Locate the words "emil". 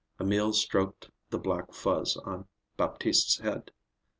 0.19-0.51